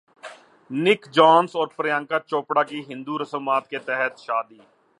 [0.71, 4.59] نک جونس اور پریانکا چوپڑا کی ہندو رسومات کے تحت شادی